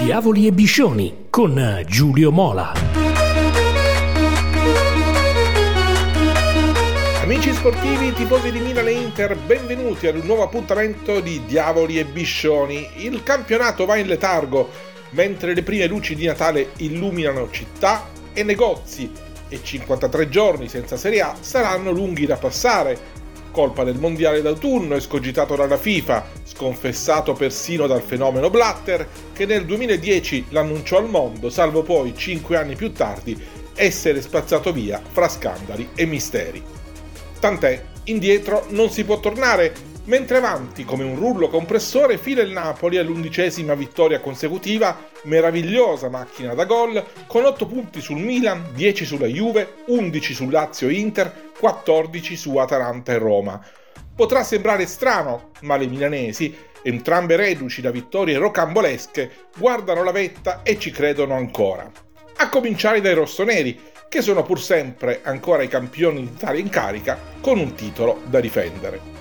[0.00, 2.72] Diavoli e Biscioni con Giulio Mola.
[7.20, 12.06] Amici sportivi, tifosi di Milan e Inter, benvenuti ad un nuovo appuntamento di Diavoli e
[12.06, 12.88] Biscioni.
[12.96, 14.70] Il campionato va in letargo
[15.10, 19.12] mentre le prime luci di Natale illuminano città e negozi
[19.50, 23.19] e 53 giorni senza Serie A saranno lunghi da passare
[23.50, 30.46] colpa del mondiale d'autunno escogitato dalla FIFA, sconfessato persino dal fenomeno Blatter, che nel 2010
[30.50, 33.38] l'annunciò al mondo, salvo poi, cinque anni più tardi,
[33.74, 36.62] essere spazzato via fra scandali e misteri.
[37.38, 39.72] Tant'è, indietro non si può tornare,
[40.04, 46.64] mentre avanti come un rullo compressore fila il Napoli all'undicesima vittoria consecutiva, meravigliosa macchina da
[46.64, 52.56] gol, con 8 punti sul Milan, 10 sulla Juve, 11 sul Lazio Inter, 14 su
[52.56, 53.60] Atalanta e Roma.
[54.14, 60.78] Potrà sembrare strano, ma le milanesi, entrambe reduci da vittorie rocambolesche, guardano la vetta e
[60.78, 61.90] ci credono ancora.
[62.36, 67.58] A cominciare dai rossoneri, che sono pur sempre ancora i campioni d'Italia in carica, con
[67.58, 69.19] un titolo da difendere.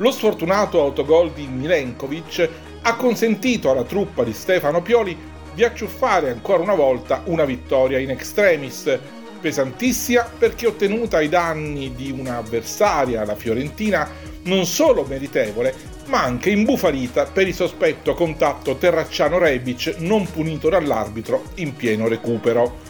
[0.00, 2.48] Lo sfortunato autogol di Milenkovic
[2.80, 5.14] ha consentito alla truppa di Stefano Pioli
[5.52, 8.98] di acciuffare ancora una volta una vittoria in extremis,
[9.38, 14.08] pesantissima perché ottenuta ai danni di un'avversaria, la Fiorentina,
[14.44, 15.74] non solo meritevole,
[16.06, 22.88] ma anche imbufalita per il sospetto contatto Terracciano-Rebic non punito dall'arbitro in pieno recupero.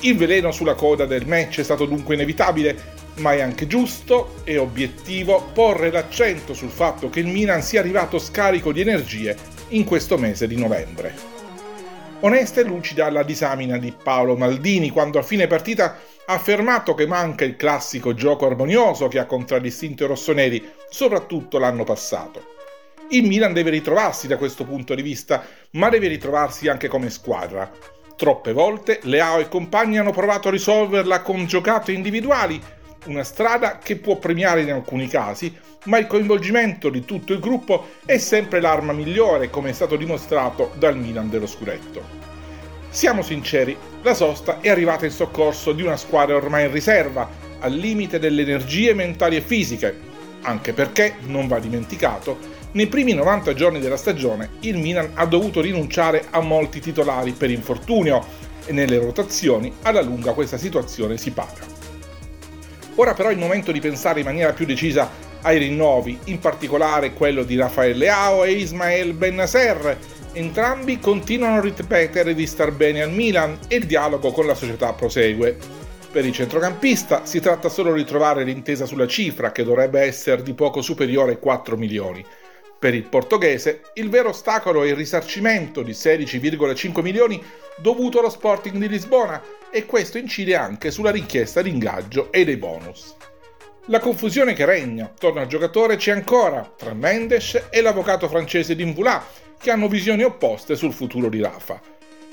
[0.00, 4.58] Il veleno sulla coda del match è stato dunque inevitabile ma è anche giusto e
[4.58, 9.36] obiettivo porre l'accento sul fatto che il Milan sia arrivato scarico di energie
[9.68, 11.30] in questo mese di novembre.
[12.20, 17.06] Onesta e lucida la disamina di Paolo Maldini quando a fine partita ha affermato che
[17.06, 22.50] manca il classico gioco armonioso che ha contraddistinto i rossoneri, soprattutto l'anno passato.
[23.08, 27.70] Il Milan deve ritrovarsi da questo punto di vista, ma deve ritrovarsi anche come squadra.
[28.16, 32.62] Troppe volte Leao e compagni hanno provato a risolverla con giocate individuali,
[33.04, 35.54] una strada che può premiare in alcuni casi,
[35.84, 40.72] ma il coinvolgimento di tutto il gruppo è sempre l'arma migliore, come è stato dimostrato
[40.78, 42.20] dal Milan dello Scudetto.
[42.88, 47.28] Siamo sinceri, la sosta è arrivata in soccorso di una squadra ormai in riserva,
[47.60, 50.10] al limite delle energie mentali e fisiche,
[50.42, 55.60] anche perché, non va dimenticato, nei primi 90 giorni della stagione il Milan ha dovuto
[55.60, 58.24] rinunciare a molti titolari per infortunio
[58.64, 61.81] e nelle rotazioni alla lunga questa situazione si paga.
[62.96, 65.10] Ora però è il momento di pensare in maniera più decisa
[65.42, 69.98] ai rinnovi, in particolare quello di Rafael Leao e Ismael Bennaser.
[70.34, 74.92] Entrambi continuano a ripetere di star bene al Milan e il dialogo con la società
[74.92, 75.56] prosegue.
[76.10, 80.52] Per il centrocampista si tratta solo di trovare l'intesa sulla cifra, che dovrebbe essere di
[80.52, 82.24] poco superiore ai 4 milioni.
[82.78, 87.42] Per il portoghese, il vero ostacolo è il risarcimento di 16,5 milioni
[87.78, 89.40] dovuto allo Sporting di Lisbona
[89.72, 93.14] e questo incide anche sulla richiesta di ingaggio e dei bonus.
[93.86, 99.24] La confusione che regna attorno al giocatore c'è ancora tra Mendes e l'avvocato francese Dinvulà,
[99.58, 101.80] che hanno visioni opposte sul futuro di Rafa.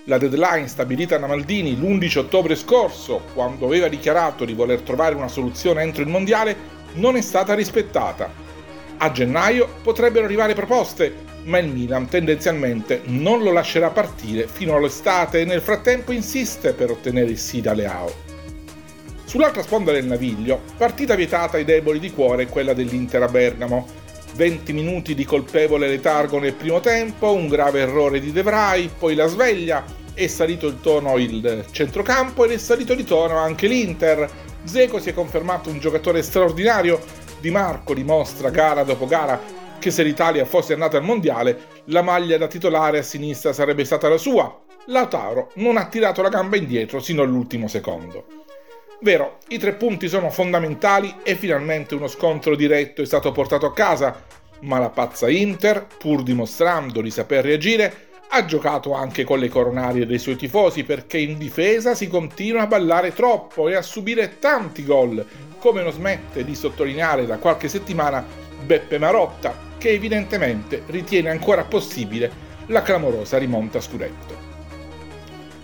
[0.04, 5.28] La deadline stabilita da Maldini l'11 ottobre scorso, quando aveva dichiarato di voler trovare una
[5.28, 6.56] soluzione entro il mondiale,
[6.96, 8.49] non è stata rispettata
[9.00, 15.42] a gennaio potrebbero arrivare proposte, ma il Milan tendenzialmente non lo lascerà partire fino all'estate
[15.42, 18.28] e nel frattempo insiste per ottenere il sì da Leao.
[19.24, 23.88] Sull'altra sponda del naviglio, partita vietata ai deboli di cuore quella dell'Inter a Bergamo.
[24.36, 29.16] 20 minuti di colpevole letargo nel primo tempo, un grave errore di De Vrij, poi
[29.16, 29.84] la sveglia,
[30.14, 34.30] è salito il tono il centrocampo ed è salito di tono anche l'Inter.
[34.64, 37.00] Zeco si è confermato un giocatore straordinario
[37.40, 39.40] di Marco dimostra gara dopo gara
[39.80, 44.10] che se l'Italia fosse andata al mondiale, la maglia da titolare a sinistra sarebbe stata
[44.10, 44.62] la sua.
[44.88, 48.26] Lautaro non ha tirato la gamba indietro sino all'ultimo secondo.
[49.02, 53.74] Vero, i tre punti sono fondamentali e finalmente uno scontro diretto è stato portato a
[53.74, 54.22] casa,
[54.62, 60.06] ma la pazza Inter, pur dimostrando di saper reagire, ha giocato anche con le coronarie
[60.06, 64.86] dei suoi tifosi perché in difesa si continua a ballare troppo e a subire tanti
[64.86, 65.26] gol,
[65.58, 68.24] come non smette di sottolineare da qualche settimana
[68.64, 74.48] Beppe Marotta, che evidentemente ritiene ancora possibile la clamorosa rimonta a scudetto.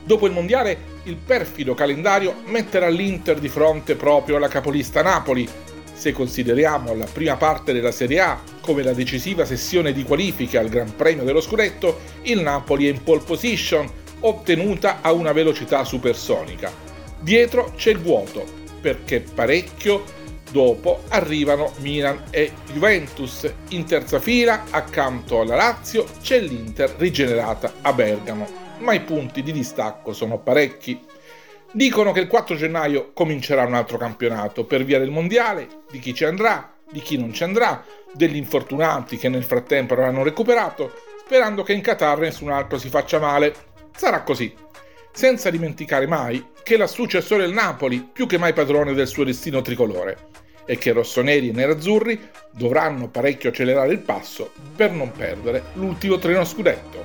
[0.03, 5.47] Dopo il mondiale, il perfido calendario metterà l'Inter di fronte proprio alla capolista Napoli.
[5.93, 10.69] Se consideriamo la prima parte della Serie A come la decisiva sessione di qualifiche al
[10.69, 13.87] Gran Premio dello Scudetto, il Napoli è in pole position,
[14.21, 16.71] ottenuta a una velocità supersonica.
[17.19, 18.43] Dietro c'è il vuoto,
[18.81, 20.03] perché parecchio
[20.51, 23.53] dopo arrivano Milan e Juventus.
[23.69, 28.63] In terza fila, accanto alla Lazio, c'è l'Inter rigenerata a Bergamo.
[28.79, 30.99] ma i punti di distacco sono parecchi.
[31.71, 36.13] Dicono che il 4 gennaio comincerà un altro campionato per via del mondiale, di chi
[36.13, 37.83] ci andrà, di chi non ci andrà,
[38.13, 43.19] degli infortunati che nel frattempo avranno recuperato, sperando che in Qatar nessun altro si faccia
[43.19, 43.53] male.
[43.95, 44.53] Sarà così.
[45.11, 49.61] Senza dimenticare mai che la successore del Napoli, più che mai padrone del suo destino
[49.61, 50.17] tricolore,
[50.65, 52.19] e che rossoneri e nerazzurri
[52.51, 57.03] dovranno parecchio accelerare il passo per non perdere l'ultimo treno scudetto.